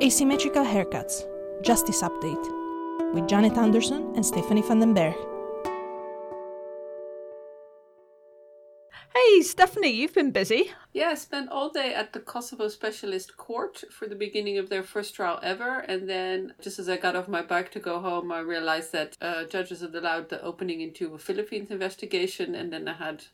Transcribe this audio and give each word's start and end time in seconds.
Asymmetrical 0.00 0.64
Haircuts 0.64 1.24
Justice 1.60 2.02
Update 2.02 3.12
with 3.12 3.26
Janet 3.26 3.58
Anderson 3.58 4.12
and 4.14 4.24
Stephanie 4.24 4.62
van 4.62 4.78
den 4.78 4.94
Berg. 4.94 5.16
Hey, 9.12 9.42
Stephanie, 9.42 9.90
you've 9.90 10.14
been 10.14 10.30
busy. 10.30 10.70
Yeah, 10.92 11.08
I 11.08 11.14
spent 11.16 11.50
all 11.50 11.70
day 11.70 11.94
at 11.94 12.12
the 12.12 12.20
Kosovo 12.20 12.68
Specialist 12.68 13.36
Court 13.36 13.82
for 13.90 14.06
the 14.06 14.14
beginning 14.14 14.56
of 14.58 14.68
their 14.68 14.84
first 14.84 15.16
trial 15.16 15.40
ever. 15.42 15.80
And 15.80 16.08
then, 16.08 16.54
just 16.62 16.78
as 16.78 16.88
I 16.88 16.96
got 16.96 17.16
off 17.16 17.26
my 17.26 17.42
bike 17.42 17.72
to 17.72 17.80
go 17.80 17.98
home, 17.98 18.30
I 18.30 18.38
realized 18.38 18.92
that 18.92 19.16
uh, 19.20 19.46
judges 19.46 19.80
had 19.80 19.96
allowed 19.96 20.28
the 20.28 20.40
opening 20.42 20.80
into 20.80 21.12
a 21.12 21.18
Philippines 21.18 21.72
investigation. 21.72 22.54
And 22.54 22.72
then 22.72 22.86
I 22.86 22.92
had 22.92 23.24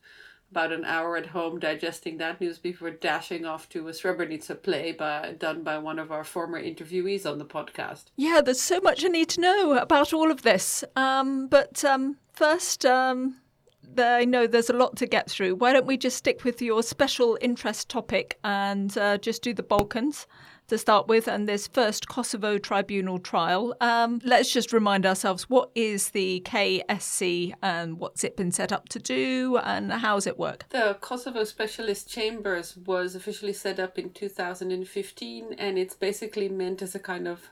about 0.54 0.70
an 0.70 0.84
hour 0.84 1.16
at 1.16 1.26
home 1.26 1.58
digesting 1.58 2.16
that 2.18 2.40
news 2.40 2.58
before 2.58 2.88
dashing 2.88 3.44
off 3.44 3.68
to 3.68 3.88
a 3.88 3.90
Srebrenica 3.90 4.62
play 4.62 4.92
by, 4.92 5.34
done 5.36 5.64
by 5.64 5.78
one 5.78 5.98
of 5.98 6.12
our 6.12 6.22
former 6.22 6.62
interviewees 6.62 7.28
on 7.28 7.38
the 7.38 7.44
podcast. 7.44 8.04
Yeah, 8.14 8.40
there's 8.40 8.60
so 8.60 8.78
much 8.78 9.04
I 9.04 9.08
need 9.08 9.30
to 9.30 9.40
know 9.40 9.76
about 9.76 10.12
all 10.12 10.30
of 10.30 10.42
this. 10.42 10.84
Um, 10.94 11.48
but 11.48 11.84
um, 11.84 12.18
first, 12.34 12.86
um, 12.86 13.38
I 13.98 14.24
know 14.24 14.46
there's 14.46 14.70
a 14.70 14.74
lot 14.74 14.94
to 14.98 15.06
get 15.06 15.28
through. 15.28 15.56
Why 15.56 15.72
don't 15.72 15.86
we 15.86 15.96
just 15.96 16.18
stick 16.18 16.44
with 16.44 16.62
your 16.62 16.84
special 16.84 17.36
interest 17.40 17.88
topic 17.88 18.38
and 18.44 18.96
uh, 18.96 19.18
just 19.18 19.42
do 19.42 19.54
the 19.54 19.64
Balkans? 19.64 20.28
To 20.68 20.78
start 20.78 21.08
with, 21.08 21.28
and 21.28 21.48
this 21.48 21.66
first 21.66 22.08
Kosovo 22.08 22.58
tribunal 22.58 23.18
trial. 23.18 23.74
Um, 23.80 24.20
let's 24.24 24.52
just 24.52 24.72
remind 24.72 25.04
ourselves 25.06 25.48
what 25.50 25.70
is 25.74 26.10
the 26.10 26.42
KSC 26.44 27.52
and 27.62 27.98
what's 27.98 28.24
it 28.24 28.36
been 28.36 28.52
set 28.52 28.72
up 28.72 28.88
to 28.90 28.98
do, 28.98 29.58
and 29.62 29.92
how 29.92 30.14
does 30.14 30.26
it 30.26 30.38
work? 30.38 30.66
The 30.70 30.96
Kosovo 31.00 31.44
Specialist 31.44 32.08
Chambers 32.08 32.76
was 32.76 33.14
officially 33.14 33.52
set 33.52 33.78
up 33.78 33.98
in 33.98 34.10
2015, 34.10 35.54
and 35.58 35.78
it's 35.78 35.94
basically 35.94 36.48
meant 36.48 36.82
as 36.82 36.94
a 36.94 37.00
kind 37.00 37.28
of 37.28 37.50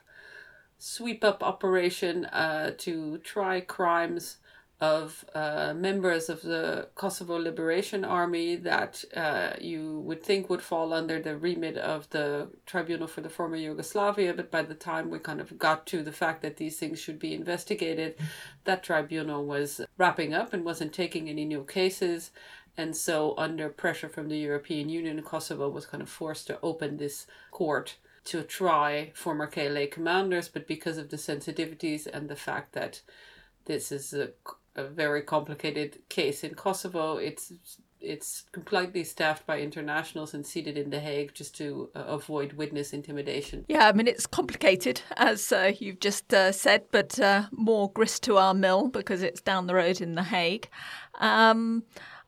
sweep 0.77 1.23
up 1.23 1.43
operation 1.43 2.25
uh, 2.25 2.71
to 2.77 3.17
try 3.19 3.61
crimes 3.61 4.37
of 4.83 5.23
uh, 5.33 5.73
members 5.73 6.27
of 6.27 6.41
the 6.41 6.89
Kosovo 6.93 7.37
Liberation 7.37 8.03
Army 8.03 8.57
that 8.57 9.01
uh, 9.15 9.51
you 9.61 9.99
would 9.99 10.21
think 10.21 10.49
would 10.49 10.61
fall 10.61 10.91
under 10.91 11.21
the 11.21 11.37
remit 11.37 11.77
of 11.77 12.09
the 12.09 12.49
Tribunal 12.65 13.07
for 13.07 13.21
the 13.21 13.29
Former 13.29 13.55
Yugoslavia. 13.55 14.33
But 14.33 14.51
by 14.51 14.63
the 14.63 14.75
time 14.75 15.09
we 15.09 15.19
kind 15.19 15.39
of 15.39 15.57
got 15.57 15.87
to 15.87 16.03
the 16.03 16.11
fact 16.11 16.41
that 16.41 16.57
these 16.57 16.77
things 16.77 16.99
should 16.99 17.17
be 17.17 17.33
investigated, 17.33 18.15
that 18.65 18.83
tribunal 18.83 19.45
was 19.45 19.79
wrapping 19.97 20.33
up 20.33 20.51
and 20.51 20.65
wasn't 20.65 20.91
taking 20.91 21.29
any 21.29 21.45
new 21.45 21.63
cases. 21.63 22.31
And 22.75 22.93
so, 22.93 23.35
under 23.37 23.69
pressure 23.69 24.09
from 24.09 24.27
the 24.27 24.37
European 24.37 24.89
Union, 24.89 25.21
Kosovo 25.21 25.69
was 25.69 25.85
kind 25.85 26.03
of 26.03 26.09
forced 26.09 26.47
to 26.47 26.59
open 26.61 26.97
this 26.97 27.25
court 27.51 27.95
to 28.25 28.43
try 28.43 29.11
former 29.13 29.47
KLA 29.47 29.87
commanders. 29.87 30.49
But 30.49 30.67
because 30.67 30.97
of 30.97 31.07
the 31.09 31.17
sensitivities 31.17 32.05
and 32.05 32.27
the 32.27 32.35
fact 32.35 32.73
that 32.73 33.01
this 33.65 33.93
is 33.93 34.13
a 34.13 34.31
a 34.75 34.83
very 34.83 35.21
complicated 35.21 35.99
case 36.09 36.43
in 36.43 36.55
Kosovo. 36.55 37.17
It's 37.17 37.51
it's 38.03 38.43
completely 38.51 39.03
staffed 39.03 39.45
by 39.45 39.59
internationals 39.59 40.33
and 40.33 40.45
seated 40.45 40.77
in 40.77 40.89
The 40.89 40.99
Hague 40.99 41.33
just 41.33 41.55
to 41.57 41.89
uh, 41.95 41.99
avoid 42.01 42.53
witness 42.53 42.91
intimidation. 42.91 43.63
Yeah, 43.69 43.87
I 43.87 43.93
mean, 43.93 44.07
it's 44.07 44.27
complicated, 44.27 45.01
as 45.15 45.53
uh, 45.53 45.71
you've 45.79 46.01
just 46.01 46.33
uh, 46.33 46.51
said, 46.51 46.83
but 46.91 47.17
uh, 47.17 47.43
more 47.51 47.89
grist 47.91 48.23
to 48.23 48.37
our 48.37 48.53
mill 48.53 48.89
because 48.89 49.23
it's 49.23 49.41
down 49.41 49.67
the 49.67 49.75
road 49.75 50.01
in 50.01 50.15
The 50.15 50.23
Hague. 50.23 50.67
Um, 51.19 51.83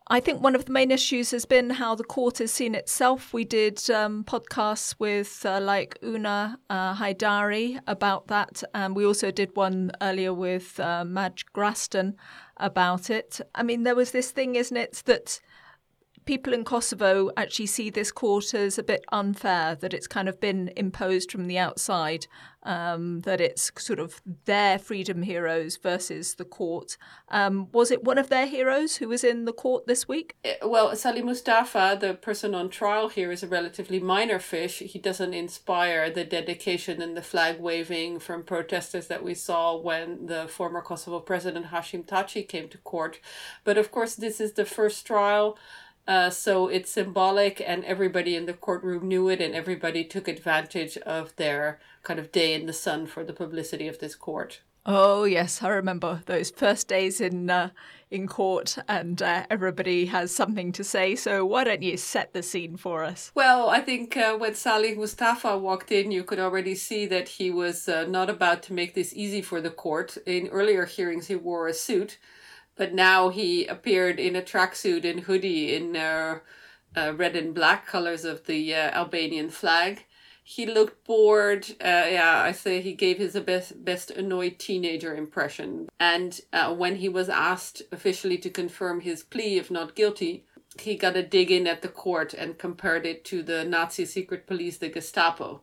I 0.07 0.19
think 0.19 0.43
one 0.43 0.53
of 0.53 0.65
the 0.65 0.71
main 0.71 0.91
issues 0.91 1.31
has 1.31 1.45
been 1.45 1.71
how 1.71 1.95
the 1.95 2.03
court 2.03 2.37
has 2.37 2.51
seen 2.51 2.75
itself. 2.75 3.33
We 3.33 3.43
did 3.43 3.89
um, 3.89 4.23
podcasts 4.23 4.93
with 4.99 5.43
uh, 5.43 5.59
like 5.59 5.97
Una 6.03 6.59
uh, 6.69 6.93
Haidari 6.93 7.79
about 7.87 8.27
that, 8.27 8.63
and 8.75 8.95
we 8.95 9.03
also 9.03 9.31
did 9.31 9.55
one 9.55 9.91
earlier 10.01 10.31
with 10.31 10.79
uh, 10.79 11.05
Madge 11.05 11.47
Graston 11.55 12.13
about 12.57 13.09
it. 13.09 13.41
I 13.55 13.63
mean, 13.63 13.81
there 13.81 13.95
was 13.95 14.11
this 14.11 14.29
thing, 14.29 14.53
isn't 14.53 14.77
it, 14.77 15.01
that 15.05 15.39
people 16.25 16.53
in 16.53 16.63
Kosovo 16.63 17.31
actually 17.37 17.67
see 17.67 17.89
this 17.89 18.11
court 18.11 18.53
as 18.53 18.77
a 18.77 18.83
bit 18.83 19.05
unfair, 19.11 19.75
that 19.75 19.93
it's 19.93 20.07
kind 20.07 20.27
of 20.27 20.39
been 20.39 20.71
imposed 20.75 21.31
from 21.31 21.45
the 21.45 21.57
outside, 21.57 22.27
um, 22.63 23.21
that 23.21 23.39
it's 23.39 23.71
sort 23.77 23.99
of 23.99 24.21
their 24.45 24.79
freedom 24.79 25.21
heroes 25.21 25.77
versus 25.77 26.35
the 26.35 26.45
court. 26.45 26.97
Um, 27.29 27.71
was 27.71 27.91
it 27.91 28.03
one 28.03 28.17
of 28.17 28.29
their 28.29 28.47
heroes 28.47 28.97
who 28.97 29.07
was 29.07 29.23
in 29.23 29.45
the 29.45 29.53
court 29.53 29.85
this 29.85 30.07
week? 30.07 30.35
Eh, 30.43 30.55
well, 30.63 30.95
Salih 30.95 31.21
Mustafa, 31.21 31.97
the 31.99 32.15
person 32.15 32.55
on 32.55 32.69
trial 32.69 33.09
here, 33.09 33.31
is 33.31 33.43
a 33.43 33.47
relatively 33.47 33.99
minor 33.99 34.39
fish. 34.39 34.79
He 34.79 34.99
doesn't 34.99 35.33
inspire 35.33 36.09
the 36.09 36.23
dedication 36.23 37.01
and 37.01 37.15
the 37.15 37.21
flag 37.21 37.59
waving 37.59 38.19
from 38.19 38.43
protesters 38.43 39.07
that 39.07 39.23
we 39.23 39.35
saw 39.35 39.77
when 39.77 40.25
the 40.25 40.47
former 40.47 40.81
Kosovo 40.81 41.19
president 41.19 41.67
Hashim 41.67 42.03
Thaçi 42.03 42.47
came 42.47 42.67
to 42.69 42.79
court. 42.79 43.19
But 43.63 43.77
of 43.77 43.91
course, 43.91 44.15
this 44.15 44.41
is 44.41 44.53
the 44.53 44.65
first 44.65 45.05
trial. 45.05 45.57
Uh, 46.07 46.29
so 46.29 46.67
it's 46.67 46.91
symbolic, 46.91 47.61
and 47.65 47.83
everybody 47.85 48.35
in 48.35 48.45
the 48.45 48.53
courtroom 48.53 49.07
knew 49.07 49.27
it, 49.27 49.41
and 49.41 49.55
everybody 49.55 50.03
took 50.03 50.27
advantage 50.27 50.97
of 50.97 51.35
their 51.35 51.79
kind 52.03 52.19
of 52.19 52.31
day 52.31 52.53
in 52.53 52.67
the 52.67 52.73
sun 52.73 53.07
for 53.07 53.23
the 53.23 53.33
publicity 53.33 53.87
of 53.87 53.99
this 53.99 54.15
court. 54.15 54.61
Oh 54.87 55.23
yes, 55.23 55.63
I 55.63 55.69
remember 55.69 56.21
those 56.27 56.51
first 56.51 56.87
days 56.87 57.19
in 57.19 57.49
uh, 57.49 57.69
in 58.11 58.27
court, 58.27 58.77
and 58.87 59.19
uh, 59.19 59.47
everybody 59.49 60.05
has 60.05 60.31
something 60.31 60.71
to 60.73 60.83
say. 60.83 61.15
So 61.15 61.43
why 61.43 61.63
don't 61.63 61.81
you 61.81 61.97
set 61.97 62.33
the 62.33 62.43
scene 62.43 62.77
for 62.77 63.03
us? 63.03 63.31
Well, 63.33 63.69
I 63.69 63.79
think 63.79 64.15
uh, 64.15 64.37
when 64.37 64.53
Salih 64.53 64.95
Mustafa 64.95 65.57
walked 65.57 65.91
in, 65.91 66.11
you 66.11 66.23
could 66.23 66.37
already 66.37 66.75
see 66.75 67.07
that 67.07 67.29
he 67.29 67.49
was 67.49 67.89
uh, 67.89 68.05
not 68.07 68.29
about 68.29 68.61
to 68.63 68.73
make 68.73 68.93
this 68.93 69.11
easy 69.15 69.41
for 69.41 69.59
the 69.59 69.71
court. 69.71 70.19
In 70.27 70.49
earlier 70.49 70.85
hearings, 70.85 71.27
he 71.27 71.35
wore 71.35 71.67
a 71.67 71.73
suit 71.73 72.19
but 72.75 72.93
now 72.93 73.29
he 73.29 73.65
appeared 73.65 74.19
in 74.19 74.35
a 74.35 74.41
tracksuit 74.41 75.09
and 75.09 75.21
hoodie 75.21 75.75
in 75.75 75.95
uh, 75.95 76.39
uh, 76.95 77.13
red 77.15 77.35
and 77.35 77.53
black 77.53 77.85
colors 77.85 78.25
of 78.25 78.45
the 78.45 78.73
uh, 78.73 78.91
Albanian 78.91 79.49
flag. 79.49 80.05
He 80.43 80.65
looked 80.65 81.05
bored. 81.05 81.65
Uh, 81.81 82.05
yeah, 82.07 82.41
I 82.43 82.51
say 82.51 82.79
he 82.79 82.93
gave 82.93 83.17
his 83.17 83.33
best 83.39 83.83
best 83.83 84.11
annoyed 84.11 84.59
teenager 84.59 85.15
impression. 85.15 85.89
And 85.99 86.39
uh, 86.53 86.73
when 86.75 86.97
he 86.97 87.09
was 87.09 87.29
asked 87.29 87.81
officially 87.91 88.37
to 88.39 88.49
confirm 88.49 89.01
his 89.01 89.23
plea 89.23 89.57
if 89.57 89.71
not 89.71 89.95
guilty, 89.95 90.45
he 90.79 90.95
got 90.97 91.15
a 91.15 91.23
dig 91.23 91.51
in 91.51 91.65
at 91.65 91.81
the 91.81 91.87
court 91.87 92.33
and 92.33 92.57
compared 92.59 93.05
it 93.05 93.25
to 93.25 93.41
the 93.41 93.63
Nazi 93.63 94.05
secret 94.05 94.45
police, 94.45 94.77
the 94.77 94.89
Gestapo 94.89 95.61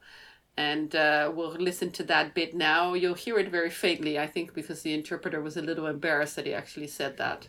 and 0.57 0.95
uh, 0.95 1.31
we'll 1.35 1.53
listen 1.53 1.91
to 1.93 2.03
that 2.05 2.35
bit 2.35 2.55
now. 2.55 2.95
You'll 2.95 3.15
hear 3.15 3.39
it 3.39 3.51
very 3.51 3.71
faintly, 3.71 4.19
I 4.19 4.27
think, 4.27 4.55
because 4.55 4.83
the 4.83 4.93
interpreter 4.93 5.41
was 5.41 5.57
a 5.57 5.63
little 5.63 5.87
embarrassed 5.87 6.37
that 6.37 6.47
he 6.47 6.55
actually 6.55 6.89
said 6.89 7.17
that. 7.19 7.47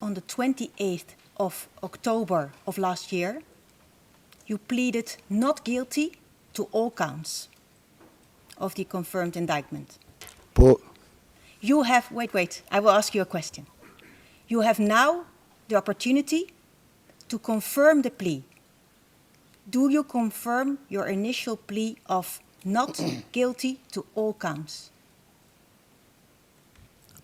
On 0.00 0.14
the 0.14 0.20
28th 0.20 1.14
of 1.38 1.68
October 1.82 2.52
of 2.66 2.78
last 2.78 3.12
year, 3.12 3.42
you 4.46 4.58
pleaded 4.58 5.16
not 5.28 5.64
guilty 5.64 6.12
to 6.54 6.64
all 6.72 6.90
counts 6.90 7.48
of 8.58 8.74
the 8.74 8.84
confirmed 8.84 9.36
indictment. 9.36 9.98
But 10.54 10.78
you 11.60 11.82
have, 11.82 12.10
wait, 12.12 12.32
wait, 12.32 12.62
I 12.70 12.80
will 12.80 12.90
ask 12.90 13.14
you 13.14 13.22
a 13.22 13.26
question. 13.26 13.66
You 14.48 14.60
have 14.60 14.78
now 14.78 15.24
the 15.68 15.76
opportunity 15.76 16.52
to 17.28 17.38
confirm 17.38 18.02
the 18.02 18.10
plea 18.10 18.44
do 19.68 19.88
you 19.90 20.04
confirm 20.04 20.78
your 20.88 21.06
initial 21.06 21.56
plea 21.56 21.96
of 22.06 22.40
not 22.64 23.00
guilty 23.32 23.80
to 23.92 24.04
all 24.14 24.34
counts? 24.34 24.90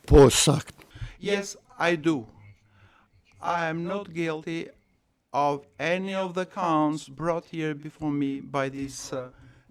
Påsagt. 0.06 0.74
Yes, 1.18 1.56
I 1.78 1.96
do. 1.96 2.26
I 3.40 3.66
am 3.66 3.84
not 3.84 4.12
guilty 4.12 4.68
of 5.32 5.64
any 5.78 6.14
of 6.14 6.34
the 6.34 6.46
counts 6.46 7.08
brought 7.08 7.44
here 7.46 7.74
before 7.74 8.10
me 8.10 8.40
by 8.40 8.68
this 8.68 9.12
uh, 9.12 9.30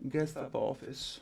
Gestapo 0.10 0.60
office. 0.60 1.20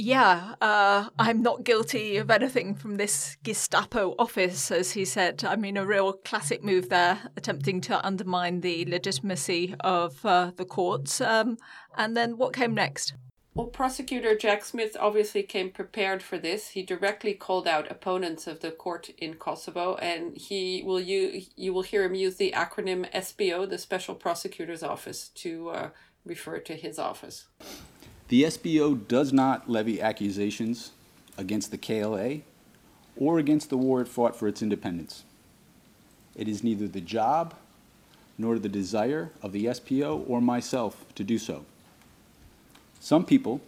Yeah, 0.00 0.54
uh, 0.60 1.08
I'm 1.18 1.42
not 1.42 1.64
guilty 1.64 2.18
of 2.18 2.30
anything 2.30 2.76
from 2.76 2.98
this 2.98 3.36
Gestapo 3.42 4.14
office, 4.16 4.70
as 4.70 4.92
he 4.92 5.04
said. 5.04 5.42
I 5.44 5.56
mean, 5.56 5.76
a 5.76 5.84
real 5.84 6.12
classic 6.12 6.62
move 6.62 6.88
there, 6.88 7.18
attempting 7.36 7.80
to 7.80 8.06
undermine 8.06 8.60
the 8.60 8.84
legitimacy 8.84 9.74
of 9.80 10.24
uh, 10.24 10.52
the 10.54 10.64
courts. 10.64 11.20
Um, 11.20 11.58
and 11.96 12.16
then 12.16 12.38
what 12.38 12.54
came 12.54 12.74
next? 12.74 13.14
Well, 13.54 13.66
prosecutor 13.66 14.36
Jack 14.36 14.64
Smith 14.64 14.96
obviously 15.00 15.42
came 15.42 15.70
prepared 15.70 16.22
for 16.22 16.38
this. 16.38 16.68
He 16.68 16.84
directly 16.84 17.34
called 17.34 17.66
out 17.66 17.90
opponents 17.90 18.46
of 18.46 18.60
the 18.60 18.70
court 18.70 19.10
in 19.18 19.34
Kosovo, 19.34 19.96
and 19.96 20.36
he 20.36 20.80
will 20.86 21.00
you 21.00 21.42
you 21.56 21.74
will 21.74 21.82
hear 21.82 22.04
him 22.04 22.14
use 22.14 22.36
the 22.36 22.52
acronym 22.52 23.10
SPO, 23.12 23.68
the 23.68 23.78
Special 23.78 24.14
Prosecutor's 24.14 24.84
Office, 24.84 25.30
to 25.30 25.70
uh, 25.70 25.90
refer 26.24 26.60
to 26.60 26.74
his 26.74 27.00
office. 27.00 27.48
The 28.28 28.42
SPO 28.42 29.08
does 29.08 29.32
not 29.32 29.70
levy 29.70 30.02
accusations 30.02 30.90
against 31.38 31.70
the 31.70 31.78
KLA 31.78 32.40
or 33.16 33.38
against 33.38 33.70
the 33.70 33.78
war 33.78 34.02
it 34.02 34.08
fought 34.08 34.36
for 34.36 34.46
its 34.46 34.60
independence. 34.60 35.24
It 36.36 36.46
is 36.46 36.62
neither 36.62 36.86
the 36.86 37.00
job 37.00 37.54
nor 38.36 38.58
the 38.58 38.68
desire 38.68 39.30
of 39.42 39.52
the 39.52 39.64
SPO 39.64 40.28
or 40.28 40.42
myself 40.42 41.06
to 41.14 41.24
do 41.24 41.38
so. 41.38 41.64
Some 43.00 43.24
people, 43.24 43.62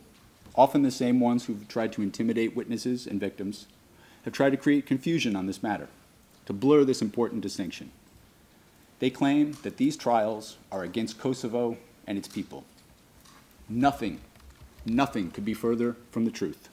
often 0.54 0.82
the 0.82 0.90
same 0.90 1.20
ones 1.20 1.46
who've 1.46 1.66
tried 1.66 1.92
to 1.94 2.02
intimidate 2.02 2.54
witnesses 2.54 3.06
and 3.06 3.18
victims, 3.18 3.66
have 4.24 4.34
tried 4.34 4.50
to 4.50 4.58
create 4.58 4.84
confusion 4.84 5.36
on 5.36 5.46
this 5.46 5.62
matter, 5.62 5.88
to 6.44 6.52
blur 6.52 6.84
this 6.84 7.00
important 7.00 7.40
distinction. 7.40 7.90
They 8.98 9.08
claim 9.08 9.56
that 9.62 9.78
these 9.78 9.96
trials 9.96 10.58
are 10.70 10.82
against 10.82 11.18
Kosovo 11.18 11.78
and 12.06 12.18
its 12.18 12.28
people. 12.28 12.64
Nothing, 13.66 14.20
nothing 14.84 15.30
could 15.30 15.44
be 15.44 15.54
further 15.54 15.96
from 16.10 16.24
the 16.24 16.30
truth. 16.30 16.68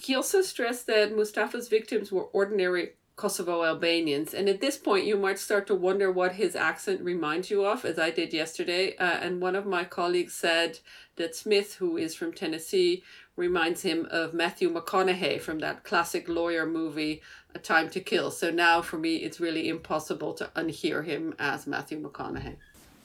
He 0.00 0.14
also 0.14 0.42
stressed 0.42 0.86
that 0.86 1.14
Mustafa's 1.14 1.68
victims 1.68 2.12
were 2.12 2.24
ordinary 2.24 2.92
Kosovo 3.18 3.64
Albanians. 3.64 4.32
And 4.32 4.48
at 4.48 4.60
this 4.60 4.78
point, 4.78 5.04
you 5.04 5.16
might 5.18 5.38
start 5.38 5.66
to 5.66 5.74
wonder 5.74 6.10
what 6.10 6.36
his 6.36 6.54
accent 6.56 7.02
reminds 7.02 7.50
you 7.50 7.66
of, 7.66 7.84
as 7.84 7.98
I 7.98 8.10
did 8.10 8.32
yesterday. 8.32 8.96
Uh, 8.96 9.18
and 9.20 9.42
one 9.42 9.56
of 9.56 9.66
my 9.66 9.84
colleagues 9.84 10.34
said 10.34 10.78
that 11.16 11.34
Smith, 11.34 11.74
who 11.74 11.98
is 11.98 12.14
from 12.14 12.32
Tennessee, 12.32 13.02
reminds 13.36 13.82
him 13.82 14.06
of 14.10 14.34
Matthew 14.34 14.72
McConaughey 14.72 15.40
from 15.40 15.58
that 15.58 15.84
classic 15.84 16.28
lawyer 16.28 16.64
movie, 16.64 17.20
A 17.54 17.58
Time 17.58 17.90
to 17.90 18.00
Kill. 18.00 18.30
So 18.30 18.50
now 18.50 18.80
for 18.82 18.98
me, 18.98 19.16
it's 19.16 19.40
really 19.40 19.68
impossible 19.68 20.32
to 20.34 20.50
unhear 20.56 21.04
him 21.04 21.34
as 21.38 21.66
Matthew 21.66 22.00
McConaughey. 22.00 22.56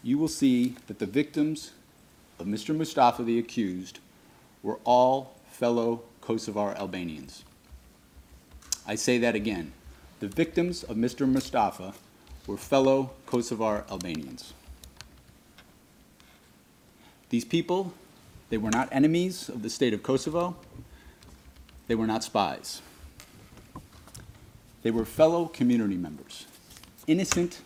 You 0.03 0.17
will 0.19 0.27
see 0.27 0.75
that 0.87 0.99
the 0.99 1.05
victims 1.05 1.71
of 2.39 2.45
Mr. 2.45 2.75
Mustafa, 2.75 3.23
the 3.23 3.39
accused, 3.39 3.99
were 4.63 4.79
all 4.85 5.35
fellow 5.51 6.01
Kosovar 6.21 6.75
Albanians. 6.77 7.43
I 8.87 8.95
say 8.95 9.17
that 9.19 9.35
again. 9.35 9.73
The 10.19 10.27
victims 10.27 10.83
of 10.83 10.97
Mr. 10.97 11.29
Mustafa 11.29 11.93
were 12.47 12.57
fellow 12.57 13.11
Kosovar 13.27 13.89
Albanians. 13.91 14.53
These 17.29 17.45
people, 17.45 17.93
they 18.49 18.57
were 18.57 18.71
not 18.71 18.89
enemies 18.91 19.49
of 19.49 19.63
the 19.63 19.69
state 19.69 19.93
of 19.93 20.01
Kosovo. 20.01 20.55
They 21.87 21.95
were 21.95 22.07
not 22.07 22.23
spies. 22.23 22.81
They 24.81 24.91
were 24.91 25.05
fellow 25.05 25.45
community 25.45 25.95
members, 25.95 26.45
innocent 27.07 27.61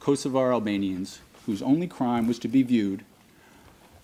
Kosovar 0.00 0.52
Albanians 0.52 1.20
whose 1.46 1.62
only 1.62 1.86
crime 1.86 2.26
was 2.26 2.38
to 2.40 2.48
be 2.48 2.62
viewed, 2.62 3.04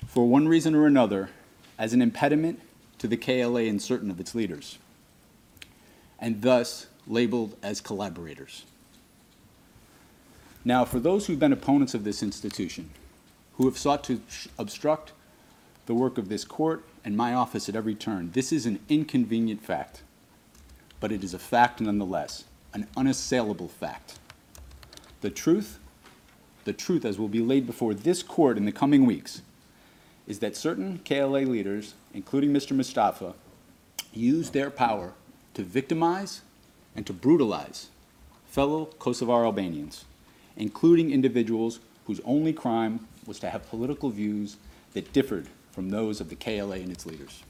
for 0.07 0.27
one 0.27 0.49
reason 0.49 0.75
or 0.75 0.87
another, 0.87 1.31
as 1.79 1.93
an 1.93 2.03
impediment 2.03 2.61
to 2.99 3.07
the 3.07 3.17
KLA 3.17 3.63
and 3.63 3.81
certain 3.81 4.11
of 4.11 4.19
its 4.19 4.35
leaders, 4.35 4.79
and 6.19 6.43
thus 6.43 6.89
labeled 7.07 7.57
as 7.63 7.81
collaborators. 7.81 8.65
Now, 10.65 10.85
for 10.85 10.99
those 10.99 11.27
who've 11.27 11.39
been 11.39 11.53
opponents 11.53 11.95
of 11.95 12.05
this 12.05 12.23
institution, 12.23 12.91
who 13.55 13.67
have 13.67 13.79
sought 13.79 14.05
to 14.05 14.21
obstruct 14.59 15.13
the 15.87 15.95
work 15.95 16.19
of 16.19 16.29
this 16.29 16.45
court 16.45 16.85
and 17.05 17.17
my 17.17 17.33
office 17.33 17.69
at 17.69 17.77
every 17.77 17.95
turn, 17.95 18.33
this 18.33 18.53
is 18.53 18.67
an 18.67 18.81
inconvenient 18.89 19.65
fact, 19.65 20.03
but 21.01 21.13
it 21.13 21.25
is 21.25 21.33
a 21.33 21.39
fact 21.39 21.81
nonetheless, 21.81 22.45
an 22.75 22.87
unassailable 22.97 23.69
fact. 23.69 24.19
The 25.21 25.31
truth, 25.31 25.79
the 26.65 26.73
truth 26.73 27.05
as 27.05 27.19
will 27.19 27.29
be 27.29 27.41
laid 27.41 27.67
before 27.67 27.95
this 27.95 28.23
court 28.23 28.57
in 28.57 28.65
the 28.65 28.73
coming 28.73 29.07
weeks, 29.07 29.43
is 30.29 30.41
that 30.41 30.55
certain 30.55 31.01
KLA 31.07 31.41
leaders, 31.41 31.95
including 32.13 32.53
Mr. 32.53 32.77
Mustafa, 32.77 33.35
used 34.13 34.53
their 34.53 34.71
power 34.71 35.15
to 35.55 35.63
victimize 35.63 36.43
and 36.95 37.07
to 37.07 37.15
brutalize 37.15 37.89
fellow 38.47 38.91
Kosovar 39.01 39.45
Albanians, 39.45 40.05
including 40.57 41.11
individuals 41.11 41.81
whose 42.07 42.21
only 42.25 42.53
crime 42.53 43.09
was 43.27 43.39
to 43.39 43.49
have 43.49 43.69
political 43.71 44.11
views 44.11 44.59
that 44.93 45.13
differed 45.13 45.49
from 45.73 45.89
those 45.89 46.21
of 46.21 46.29
the 46.29 46.37
KLA 46.37 46.77
and 46.77 46.93
its 46.93 47.07
leaders. 47.07 47.43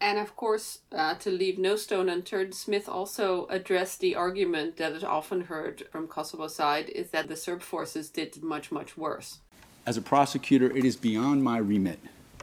And 0.00 0.18
of 0.18 0.34
course, 0.34 0.80
uh, 0.90 1.14
to 1.16 1.30
leave 1.30 1.58
no 1.58 1.76
stone 1.76 2.08
unturned, 2.08 2.54
Smith 2.54 2.88
also 2.88 3.46
addressed 3.48 4.00
the 4.00 4.16
argument 4.16 4.76
that 4.78 4.92
is 4.92 5.04
often 5.04 5.42
heard 5.42 5.84
from 5.92 6.08
Kosovo 6.08 6.48
side 6.48 6.88
is 6.88 7.10
that 7.10 7.28
the 7.28 7.36
Serb 7.36 7.62
forces 7.62 8.10
did 8.10 8.42
much, 8.42 8.72
much 8.72 8.96
worse. 8.96 9.38
As 9.84 9.96
a 9.96 10.02
prosecutor, 10.02 10.70
it 10.70 10.84
is 10.84 10.96
beyond 10.96 11.42
my 11.42 11.58
remit 11.58 11.98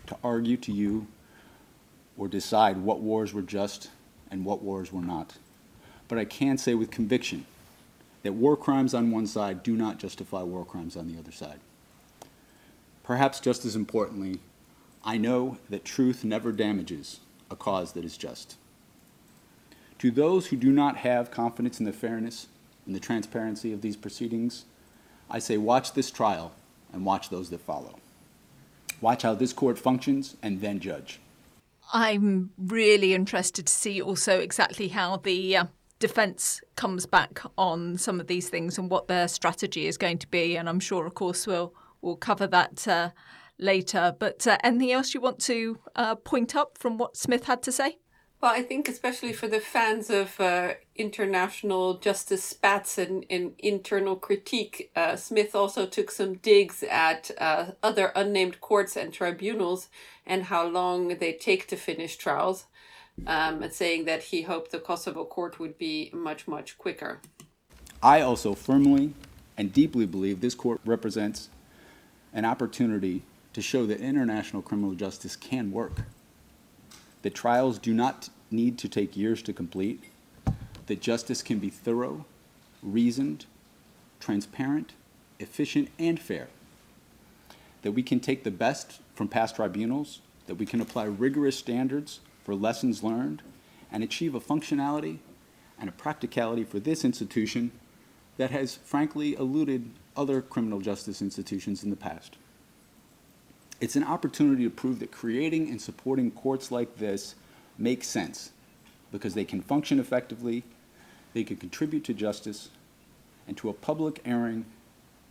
to 0.08 0.18
argue 0.24 0.58
to 0.58 0.72
you 0.72 1.08
or 2.18 2.28
decide 2.28 2.78
what 2.78 3.00
wars 3.00 3.34
were 3.34 3.42
just 3.42 3.90
and 4.30 4.44
what 4.44 4.62
wars 4.62 4.92
were 4.92 5.02
not 5.02 5.38
but 6.10 6.18
I 6.18 6.26
can 6.26 6.58
say 6.58 6.74
with 6.74 6.92
conviction 6.92 7.46
that 8.24 8.34
war 8.34 8.58
crimes 8.58 8.94
on 8.94 9.12
one 9.12 9.28
side 9.28 9.64
do 9.64 9.78
not 9.78 10.00
justify 10.00 10.44
war 10.44 10.66
crimes 10.66 10.98
on 10.98 11.08
the 11.08 11.18
other 11.18 11.32
side. 11.32 11.62
Perhaps 13.04 13.40
just 13.40 13.64
as 13.64 13.78
importantly, 13.78 14.40
I 15.06 15.18
know 15.18 15.58
that 15.70 15.86
truth 15.86 16.26
never 16.26 16.52
damages 16.52 17.22
a 17.50 17.56
cause 17.56 17.94
that 17.94 18.04
is 18.04 18.18
just. 18.18 18.58
To 20.00 20.12
those 20.12 20.48
who 20.48 20.58
do 20.58 20.72
not 20.72 20.98
have 20.98 21.32
confidence 21.32 21.80
in 21.80 21.86
the 21.86 21.94
fairness 21.94 22.48
and 22.86 22.94
the 22.94 23.00
transparency 23.00 23.72
of 23.72 23.82
these 23.82 23.96
proceedings, 23.96 24.66
I 25.30 25.40
say 25.40 25.58
watch 25.58 25.94
this 25.94 26.12
trial 26.12 26.54
and 26.94 27.06
watch 27.06 27.30
those 27.30 27.50
that 27.50 27.62
follow. 27.62 27.96
Watch 29.02 29.24
how 29.24 29.34
this 29.34 29.54
court 29.54 29.80
functions 29.80 30.36
and 30.42 30.62
then 30.62 30.80
judge. 30.80 31.20
I'm 31.94 32.52
really 32.58 33.14
interested 33.14 33.66
to 33.66 33.74
see 33.74 34.02
also 34.02 34.40
exactly 34.40 34.90
how 34.90 35.18
the 35.18 35.58
uh, 35.58 35.66
defence 35.98 36.62
comes 36.76 37.06
back 37.06 37.42
on 37.58 37.98
some 37.98 38.20
of 38.20 38.28
these 38.28 38.50
things 38.50 38.78
and 38.78 38.90
what 38.90 39.08
their 39.08 39.28
strategy 39.28 39.88
is 39.88 39.98
going 39.98 40.20
to 40.20 40.28
be. 40.28 40.56
And 40.56 40.70
I'm 40.70 40.80
sure, 40.80 41.06
of 41.06 41.16
course, 41.16 41.48
we'll 41.48 41.74
we'll 42.02 42.16
cover 42.16 42.48
that 42.48 42.88
uh, 42.88 43.10
later. 43.58 44.16
But 44.18 44.46
uh, 44.46 44.58
anything 44.64 44.92
else 44.92 45.14
you 45.14 45.22
want 45.22 45.40
to 45.42 45.80
uh, 45.96 46.16
point 46.16 46.56
up 46.56 46.78
from 46.78 46.98
what 46.98 47.18
Smith 47.18 47.46
had 47.46 47.64
to 47.64 47.72
say? 47.72 47.98
Well, 48.42 48.54
I 48.54 48.62
think 48.62 48.88
especially 48.88 49.34
for 49.34 49.50
the 49.50 49.60
fans 49.60 50.10
of 50.10 50.40
uh, 50.40 50.76
international 50.96 51.98
justice 51.98 52.42
spats 52.42 52.98
and, 52.98 53.26
and 53.30 53.52
internal 53.60 54.16
critique, 54.16 54.92
uh, 54.96 55.18
Smith 55.18 55.54
also 55.56 55.86
took 55.86 56.10
some 56.10 56.36
digs 56.36 56.82
at 56.84 57.32
uh, 57.38 57.72
other 57.84 58.14
unnamed 58.16 58.62
courts 58.62 58.96
and 58.96 59.12
tribunals 59.12 59.90
and 60.26 60.44
how 60.44 60.66
long 60.66 61.18
they 61.18 61.34
take 61.34 61.68
to 61.68 61.76
finish 61.76 62.16
trials 62.16 62.68
um, 63.28 63.62
and 63.62 63.74
saying 63.74 64.06
that 64.06 64.24
he 64.24 64.44
hoped 64.44 64.72
the 64.72 64.80
Kosovo 64.80 65.26
court 65.26 65.60
would 65.60 65.78
be 65.78 66.10
much, 66.14 66.48
much 66.48 66.78
quicker. 66.78 67.20
I 68.02 68.22
also 68.22 68.56
firmly 68.56 69.14
and 69.58 69.74
deeply 69.74 70.06
believe 70.06 70.40
this 70.40 70.56
court 70.56 70.80
represents 70.86 71.50
an 72.34 72.46
opportunity 72.46 73.24
to 73.52 73.62
show 73.62 73.86
that 73.88 74.00
international 74.00 74.62
criminal 74.62 74.94
justice 74.96 75.36
can 75.36 75.72
work, 75.72 76.04
that 77.22 77.36
trials 77.36 77.78
do 77.78 77.94
not 77.94 78.30
need 78.52 78.78
to 78.80 78.90
take 78.90 79.18
years 79.18 79.42
to 79.44 79.54
complete, 79.54 80.04
that 80.88 81.02
justice 81.02 81.42
can 81.42 81.60
be 81.60 81.70
thorough, 81.70 82.26
reasoned, 82.82 83.46
transparent, 84.20 84.94
efficient, 85.40 85.90
and 85.98 86.20
fair, 86.20 86.48
that 87.82 87.92
we 87.92 88.04
can 88.04 88.20
take 88.20 88.44
the 88.44 88.52
best 88.52 89.00
from 89.14 89.28
past 89.28 89.56
tribunals, 89.56 90.22
that 90.48 90.56
we 90.56 90.66
can 90.66 90.82
apply 90.82 91.04
rigorous 91.04 91.58
standards 91.58 92.20
for 92.44 92.56
lessons 92.56 93.04
learned 93.04 93.42
and 93.92 94.04
achieve 94.04 94.36
a 94.36 94.40
functionality 94.40 95.20
and 95.80 95.90
a 95.90 95.94
practicality 95.94 96.64
for 96.64 96.80
this 96.80 97.06
institution 97.06 97.72
that 98.38 98.52
has 98.52 98.76
frankly 98.76 99.36
eluded 99.36 99.90
other 100.16 100.42
criminal 100.42 100.80
justice 100.80 101.22
institutions 101.22 101.84
in 101.84 101.90
the 101.90 101.96
past. 101.96 102.38
It's 103.80 103.96
an 103.96 104.04
opportunity 104.04 104.64
to 104.64 104.70
prove 104.70 105.00
that 105.00 105.12
creating 105.12 105.70
and 105.70 105.82
supporting 105.82 106.32
courts 106.32 106.72
like 106.72 106.98
this 106.98 107.36
makes 107.78 108.08
sense 108.08 108.52
because 109.12 109.34
they 109.34 109.46
can 109.46 109.62
function 109.62 110.00
effectively, 110.00 110.64
they 111.34 111.44
can 111.44 111.56
contribute 111.56 112.04
to 112.04 112.14
justice, 112.14 112.70
and 113.48 113.58
to 113.58 113.70
a 113.70 113.74
public 113.74 114.22
airing 114.26 114.66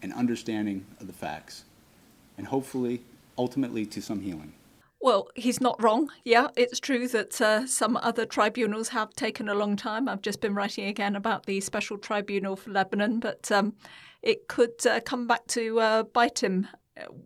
and 0.03 0.13
understanding 0.13 0.87
of 1.01 1.07
the 1.07 1.13
facts, 1.13 1.65
and 2.37 2.47
hopefully, 2.47 3.03
ultimately, 3.37 3.85
to 3.87 4.01
some 4.01 4.21
healing. 4.21 4.53
Well, 5.01 5.29
he's 5.37 5.61
not 5.61 5.81
wrong. 5.81 6.11
Yeah, 6.25 6.49
it's 6.57 6.81
true 6.81 7.07
that 7.09 7.41
uh, 7.41 7.67
some 7.67 7.97
other 7.99 8.27
tribunals 8.27 8.89
have 8.89 9.15
taken 9.15 9.49
a 9.49 9.55
long 9.55 9.77
time. 9.77 10.09
I've 10.09 10.23
just 10.23 10.41
been 10.41 10.55
writing 10.55 10.87
again 10.87 11.15
about 11.15 11.47
the 11.47 11.61
special 11.61 11.99
tribunal 11.99 12.57
for 12.57 12.71
Lebanon, 12.71 13.21
but 13.21 13.53
um, 13.53 13.75
it 14.23 14.49
could 14.49 14.85
uh, 14.87 15.01
come 15.01 15.29
back 15.29 15.47
to 15.49 15.79
uh, 15.79 16.03
bite 16.03 16.43
him 16.43 16.67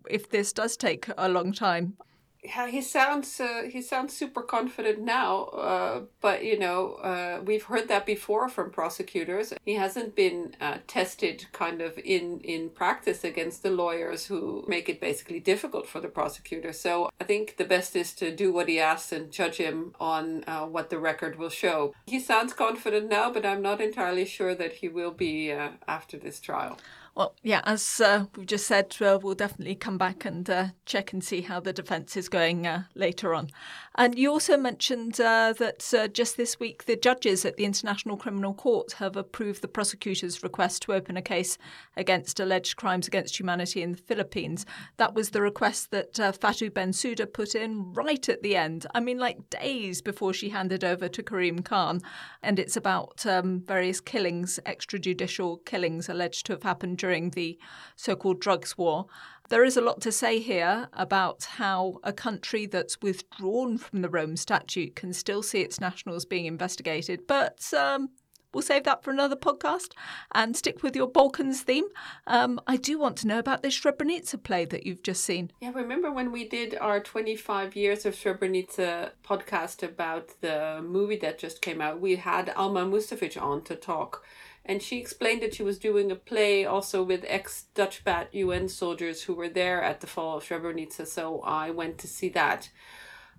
if 0.09 0.31
this 0.31 0.52
does 0.52 0.76
take 0.76 1.09
a 1.17 1.29
long 1.29 1.52
time 1.52 1.97
yeah, 2.45 2.67
he 2.67 2.83
sounds 2.83 3.41
uh, 3.41 3.69
he 3.71 3.81
sounds 3.81 4.17
super 4.17 4.43
confident 4.43 4.99
now, 4.99 5.45
uh, 5.45 6.00
but 6.21 6.45
you 6.45 6.59
know 6.59 6.95
uh, 6.95 7.41
we've 7.45 7.62
heard 7.62 7.87
that 7.87 8.05
before 8.05 8.49
from 8.49 8.73
prosecutors. 8.73 9.52
He 9.64 9.75
hasn't 9.75 10.17
been 10.17 10.57
uh, 10.61 10.79
tested 10.88 11.47
kind 11.52 11.81
of 11.81 11.99
in 11.99 12.41
in 12.41 12.71
practice 12.71 13.23
against 13.23 13.62
the 13.62 13.71
lawyers 13.71 14.26
who 14.26 14.64
make 14.67 14.88
it 14.88 15.00
basically 15.00 15.38
difficult 15.38 15.87
for 15.87 16.00
the 16.00 16.09
prosecutor. 16.09 16.73
So 16.73 17.11
I 17.21 17.25
think 17.25 17.59
the 17.59 17.64
best 17.64 17.95
is 17.95 18.12
to 18.14 18.35
do 18.35 18.52
what 18.52 18.69
he 18.69 18.81
asks 18.81 19.12
and 19.12 19.31
judge 19.31 19.59
him 19.59 19.95
on 20.00 20.43
uh, 20.49 20.67
what 20.67 20.91
the 20.91 20.99
record 20.99 21.38
will 21.38 21.50
show. 21.50 21.95
He 22.07 22.19
sounds 22.19 22.52
confident 22.52 23.09
now, 23.09 23.31
but 23.31 23.47
I'm 23.47 23.62
not 23.62 23.81
entirely 23.81 24.25
sure 24.25 24.57
that 24.57 24.73
he 24.73 24.88
will 24.88 25.12
be 25.12 25.52
uh, 25.52 25.71
after 25.87 26.17
this 26.17 26.41
trial. 26.41 26.76
Well, 27.14 27.35
yeah, 27.42 27.61
as 27.64 28.00
uh, 28.00 28.26
we've 28.37 28.47
just 28.47 28.66
said, 28.66 28.97
uh, 29.02 29.19
we'll 29.23 29.35
definitely 29.35 29.75
come 29.75 29.99
back 29.99 30.25
and 30.25 30.49
uh, 30.49 30.69
check 30.87 31.12
and 31.12 31.23
see 31.23 31.42
how 31.42 31.61
the 31.61 31.73
defence 31.73 32.16
is 32.16 32.31
going 32.31 32.66
uh, 32.66 32.85
later 32.95 33.35
on. 33.35 33.50
And 33.95 34.19
you 34.19 34.31
also 34.31 34.57
mentioned 34.57 35.21
uh, 35.21 35.53
that 35.59 35.93
uh, 35.93 36.09
just 36.09 36.37
this 36.37 36.59
week 36.59 36.87
the 36.87 36.97
judges 36.97 37.45
at 37.45 37.57
the 37.57 37.65
International 37.65 38.17
Criminal 38.17 38.55
Court 38.55 38.93
have 38.93 39.17
approved 39.17 39.61
the 39.61 39.69
prosecutor's 39.69 40.43
request 40.43 40.83
to 40.83 40.95
open 40.95 41.17
a 41.17 41.23
case 41.23 41.59
against 41.97 42.41
alleged 42.41 42.77
crimes 42.77 43.07
against 43.07 43.39
humanity 43.39 43.83
in 43.83 43.93
the 43.93 43.99
Philippines. 43.99 44.65
That 44.97 45.15
was 45.15 45.31
the 45.31 45.43
request 45.43 45.91
that 45.91 46.15
Fatou 46.15 46.71
Bensouda 46.71 47.31
put 47.31 47.55
in 47.55 47.93
right 47.93 48.29
at 48.29 48.43
the 48.43 48.57
end. 48.57 48.87
I 48.95 49.01
mean, 49.01 49.19
like 49.19 49.51
days 49.51 50.01
before 50.01 50.33
she 50.33 50.49
handed 50.49 50.85
over 50.85 51.09
to 51.09 51.23
Karim 51.23 51.61
Khan. 51.61 52.01
And 52.43 52.59
it's 52.59 52.77
about 52.77 53.27
um, 53.27 53.61
various 53.61 54.01
killings, 54.01 54.59
extrajudicial 54.65 55.65
killings 55.67 56.09
alleged 56.09 56.47
to 56.47 56.53
have 56.55 56.63
happened 56.63 56.99
during 56.99 57.31
the 57.31 57.59
so 57.97 58.17
called 58.17 58.41
drugs 58.41 58.79
war. 58.79 59.07
There 59.53 59.65
is 59.65 59.77
a 59.77 59.83
lot 59.83 60.01
to 60.01 60.13
say 60.13 60.39
here 60.39 60.89
about 60.95 61.45
how 61.45 61.99
a 62.05 62.13
country 62.15 62.65
that's 62.65 63.03
withdrawn 63.03 63.77
from 63.77 64.01
the 64.01 64.09
Rome 64.09 64.35
Statute 64.39 64.97
can 64.97 65.13
still 65.13 65.43
see 65.43 65.61
its 65.61 65.79
nationals 65.79 66.25
being 66.25 66.47
investigated, 66.47 67.27
but 67.27 67.63
um, 67.75 68.09
we'll 68.55 68.63
save 68.63 68.85
that 68.85 69.05
for 69.05 69.11
another 69.11 69.37
podcast 69.37 69.91
and 70.35 70.57
stick 70.57 70.83
with 70.83 70.97
your 70.97 71.07
Balkans 71.07 71.61
theme. 71.61 71.85
Um, 72.27 72.63
I 72.67 72.79
do 72.79 72.99
want 72.99 73.19
to 73.19 73.27
know 73.27 73.39
about 73.39 73.63
this 73.63 73.79
Srebrenica 73.79 74.43
play 74.43 74.65
that 74.65 74.87
you've 74.87 75.03
just 75.03 75.23
seen. 75.23 75.53
Yeah, 75.61 75.73
remember 75.75 76.11
when 76.11 76.33
we 76.33 76.49
did 76.49 76.75
our 76.81 76.99
25 76.99 77.77
years 77.77 78.07
of 78.07 78.15
Srebrenica 78.15 79.11
podcast 79.23 79.83
about 79.83 80.31
the 80.41 80.81
movie 80.83 81.17
that 81.17 81.39
just 81.39 81.61
came 81.61 81.83
out? 81.83 82.01
We 82.01 82.17
had 82.17 82.49
Alma 82.57 82.87
Mustafic 82.87 83.39
on 83.39 83.61
to 83.65 83.77
talk 83.77 84.25
and 84.64 84.83
she 84.83 84.99
explained 84.99 85.42
that 85.42 85.54
she 85.54 85.62
was 85.62 85.78
doing 85.78 86.11
a 86.11 86.16
play 86.16 86.64
also 86.64 87.02
with 87.02 87.25
ex 87.26 87.66
Dutch 87.75 88.04
Bat 88.04 88.28
UN 88.33 88.69
soldiers 88.69 89.23
who 89.23 89.35
were 89.35 89.49
there 89.49 89.83
at 89.83 90.00
the 90.00 90.07
fall 90.07 90.38
of 90.38 90.45
Srebrenica. 90.45 91.07
So 91.07 91.40
I 91.40 91.71
went 91.71 91.99
to 91.99 92.09
see 92.09 92.28
that. 92.31 92.71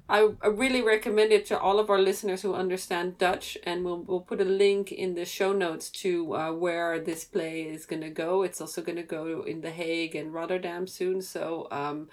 I, 0.10 0.30
I 0.42 0.48
really 0.48 0.82
recommend 0.82 1.32
it 1.32 1.46
to 1.46 1.58
all 1.58 1.80
of 1.80 1.90
our 1.90 2.00
listeners 2.00 2.42
who 2.42 2.54
understand 2.54 3.18
Dutch, 3.18 3.58
and 3.64 3.86
we'll, 3.86 4.02
we'll 4.02 4.20
put 4.20 4.42
a 4.42 4.46
link 4.46 4.92
in 4.92 5.16
the 5.16 5.24
show 5.24 5.54
notes 5.54 5.90
to 5.92 6.36
uh, 6.36 6.52
where 6.52 7.00
this 7.00 7.24
play 7.24 7.62
is 7.62 7.86
going 7.86 8.02
to 8.02 8.10
go. 8.10 8.44
It's 8.44 8.60
also 8.60 8.82
going 8.82 8.98
to 8.98 9.04
go 9.04 9.44
in 9.44 9.62
The 9.62 9.72
Hague 9.72 10.14
and 10.14 10.34
Rotterdam 10.34 10.88
soon. 10.88 11.22
So, 11.22 11.70
um, 11.72 12.10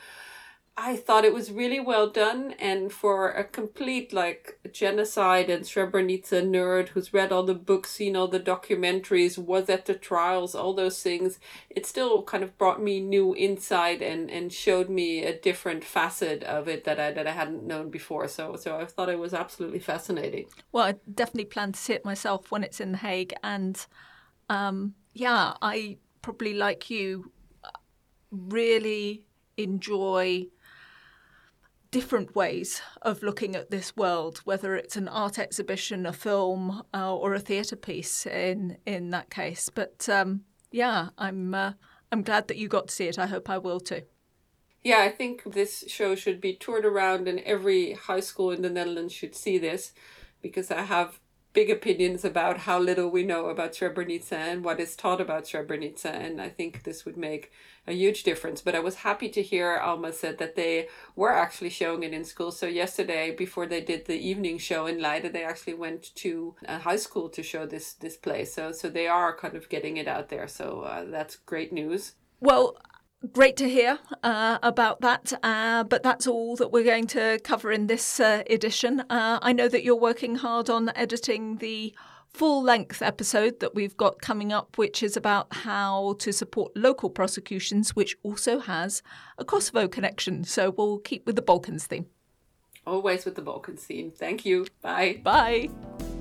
I 0.83 0.97
thought 0.97 1.27
it 1.27 1.35
was 1.35 1.53
really 1.53 1.79
well 1.79 2.09
done, 2.09 2.55
and 2.59 2.91
for 2.91 3.31
a 3.33 3.45
complete 3.45 4.15
like 4.15 4.59
genocide 4.73 5.51
and 5.51 5.63
Srebrenica 5.65 6.43
nerd 6.43 6.89
who's 6.89 7.13
read 7.13 7.33
all 7.33 7.43
the 7.43 7.55
books, 7.55 7.91
seen 7.91 8.17
all 8.17 8.29
the 8.29 8.41
documentaries, 8.41 9.37
was 9.37 9.69
at 9.69 9.85
the 9.85 9.95
trials, 9.95 10.55
all 10.55 10.73
those 10.73 11.03
things, 11.03 11.39
it 11.69 11.85
still 11.85 12.23
kind 12.23 12.43
of 12.43 12.57
brought 12.57 12.83
me 12.83 12.99
new 12.99 13.37
insight 13.37 14.01
and 14.01 14.31
and 14.31 14.55
showed 14.55 14.89
me 14.89 15.23
a 15.23 15.39
different 15.39 15.85
facet 15.85 16.43
of 16.45 16.67
it 16.67 16.85
that 16.85 16.99
I 16.99 17.11
that 17.13 17.27
I 17.27 17.33
hadn't 17.33 17.65
known 17.65 17.91
before. 17.91 18.27
So 18.27 18.57
so 18.57 18.79
I 18.79 18.87
thought 18.87 19.11
it 19.11 19.19
was 19.19 19.35
absolutely 19.35 19.81
fascinating. 19.81 20.47
Well, 20.73 20.85
I 20.85 20.95
definitely 21.15 21.45
plan 21.45 21.73
to 21.73 21.79
see 21.79 21.93
it 21.93 22.07
myself 22.07 22.51
when 22.51 22.65
it's 22.65 22.81
in 22.81 22.93
The 22.93 22.99
Hague, 22.99 23.35
and 23.43 23.87
um, 24.49 24.95
yeah, 25.13 25.55
I 25.61 25.99
probably 26.23 26.55
like 26.55 26.89
you 26.89 27.33
really 28.31 29.25
enjoy 29.59 30.47
different 31.91 32.35
ways 32.35 32.81
of 33.03 33.23
looking 33.23 33.57
at 33.57 33.71
this 33.71 33.97
world, 33.97 34.39
whether 34.45 34.77
it's 34.77 34.97
an 34.97 35.09
art 35.09 35.39
exhibition, 35.39 36.07
a 36.07 36.13
film, 36.13 36.83
uh, 36.95 37.15
or 37.15 37.35
a 37.35 37.41
theatre 37.41 37.77
piece. 37.77 38.27
In 38.27 38.79
in 38.87 39.11
that 39.11 39.31
case, 39.31 39.71
but 39.75 40.09
um, 40.09 40.43
yeah, 40.71 41.09
I'm 41.19 41.55
uh, 41.55 41.73
I'm 42.13 42.23
glad 42.23 42.49
that 42.49 42.57
you 42.57 42.69
got 42.69 42.89
to 42.89 42.95
see 42.95 43.07
it. 43.07 43.19
I 43.19 43.27
hope 43.27 43.51
I 43.51 43.59
will 43.59 43.81
too. 43.81 44.03
Yeah, 44.83 45.01
I 45.01 45.11
think 45.11 45.53
this 45.53 45.85
show 45.89 46.15
should 46.15 46.41
be 46.41 46.55
toured 46.55 46.87
around, 46.87 47.29
and 47.29 47.41
every 47.41 47.93
high 47.93 48.21
school 48.21 48.51
in 48.51 48.63
the 48.63 48.71
Netherlands 48.71 49.13
should 49.13 49.35
see 49.35 49.59
this, 49.59 49.93
because 50.41 50.71
I 50.71 50.83
have 50.83 51.20
big 51.53 51.71
opinions 51.71 52.25
about 52.25 52.59
how 52.59 52.79
little 52.79 53.11
we 53.11 53.25
know 53.25 53.47
about 53.47 53.73
Srebrenica 53.73 54.33
and 54.33 54.65
what 54.65 54.79
is 54.79 54.95
taught 54.95 55.21
about 55.21 55.45
Srebrenica, 55.45 56.07
and 56.07 56.41
I 56.41 56.49
think 56.49 56.85
this 56.85 57.05
would 57.05 57.17
make 57.17 57.51
a 57.87 57.93
huge 57.93 58.23
difference. 58.23 58.61
But 58.61 58.75
I 58.75 58.81
was 58.81 58.97
happy 58.97 59.29
to 59.31 59.43
hear 59.43 59.77
Alma 59.77 60.13
said 60.13 60.39
that 60.39 60.55
they 60.55 60.89
were 61.17 61.33
actually 61.33 61.71
showing 61.71 62.03
it 62.03 62.13
in 62.13 62.25
school. 62.25 62.53
So 62.53 62.67
yesterday, 62.67 63.35
before 63.35 63.67
they 63.67 63.81
did 63.81 64.07
the 64.07 64.19
evening 64.19 64.59
show 64.59 64.87
in 64.87 65.01
Leiden, 65.01 65.33
they 65.33 65.45
actually 65.45 65.75
went 65.75 66.15
to 66.17 66.55
a 66.67 66.79
high 66.79 66.97
school 66.97 67.29
to 67.31 67.43
show 67.43 67.67
this 67.67 67.95
this 67.95 68.17
play. 68.17 68.45
So 68.45 68.73
so 68.73 68.89
they 68.89 69.09
are 69.09 69.37
kind 69.37 69.57
of 69.57 69.69
getting 69.69 69.97
it 69.97 70.07
out 70.07 70.29
there. 70.29 70.47
So 70.47 70.83
uh, 70.83 71.05
that's 71.11 71.37
great 71.37 71.73
news. 71.73 72.13
Well, 72.41 72.77
Great 73.33 73.57
to 73.59 73.69
hear 73.69 73.99
uh, 74.23 74.59
about 74.63 75.03
that, 75.03 75.35
uh, 75.43 75.85
but 75.85 76.03
that's 76.03 76.27
all 76.27 76.57
that 76.57 76.73
we're 76.73 76.85
going 76.85 77.07
to 77.09 77.39
cover 77.45 77.71
in 77.71 77.87
this 77.87 78.19
uh, 78.19 78.43
edition. 78.49 79.01
Uh, 79.11 79.39
I 79.43 79.53
know 79.53 79.69
that 79.69 79.85
you're 79.85 79.95
working 79.95 80.37
hard 80.37 80.71
on 80.71 80.91
editing 80.97 81.57
the 81.57 81.95
full 82.33 82.63
length 82.63 83.03
episode 83.03 83.61
that 83.61 83.75
we've 83.75 83.97
got 83.97 84.23
coming 84.23 84.55
up, 84.55 84.79
which 84.79 85.03
is 85.03 85.19
about 85.19 85.53
how 85.55 86.15
to 86.21 86.33
support 86.33 86.75
local 86.75 87.11
prosecutions, 87.11 87.95
which 87.95 88.17
also 88.23 88.59
has 88.59 89.03
a 89.37 89.45
Kosovo 89.45 89.87
connection. 89.87 90.43
So 90.45 90.71
we'll 90.71 90.99
keep 90.99 91.27
with 91.27 91.37
the 91.37 91.43
Balkans 91.43 91.87
theme. 91.87 92.07
Always 92.87 93.27
with 93.27 93.35
the 93.35 93.43
Balkans 93.43 93.85
theme. 93.85 94.11
Thank 94.11 94.47
you. 94.47 94.67
Bye. 94.81 95.21
Bye. 95.23 95.69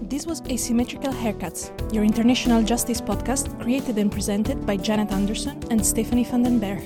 This 0.10 0.26
was 0.26 0.42
Asymmetrical 0.50 1.14
Haircuts, 1.14 1.70
your 1.94 2.04
international 2.04 2.64
justice 2.64 3.00
podcast 3.00 3.62
created 3.62 4.00
and 4.00 4.12
presented 4.12 4.66
by 4.66 4.76
Janet 4.76 5.12
Anderson 5.12 5.62
and 5.70 5.86
Stephanie 5.86 6.24
van 6.24 6.42
den 6.42 6.58
Berg. 6.58 6.82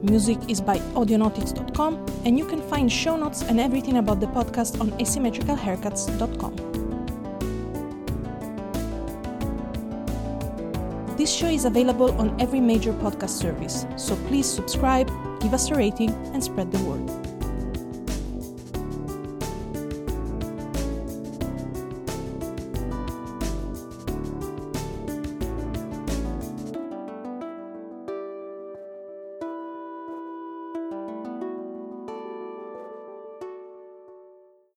Music 0.00 0.38
is 0.46 0.60
by 0.60 0.78
audionautics.com, 0.94 2.06
and 2.24 2.38
you 2.38 2.44
can 2.46 2.62
find 2.62 2.90
show 2.90 3.16
notes 3.16 3.42
and 3.42 3.58
everything 3.58 3.96
about 3.96 4.20
the 4.20 4.28
podcast 4.28 4.80
on 4.80 4.92
asymmetricalhaircuts.com. 5.00 6.54
This 11.16 11.34
show 11.34 11.48
is 11.48 11.64
available 11.64 12.12
on 12.12 12.40
every 12.40 12.60
major 12.60 12.92
podcast 12.92 13.30
service, 13.30 13.86
so 13.96 14.14
please 14.28 14.46
subscribe, 14.48 15.10
give 15.40 15.52
us 15.52 15.68
a 15.72 15.74
rating, 15.74 16.10
and 16.32 16.44
spread 16.44 16.70
the 16.70 16.78
word. 16.84 17.27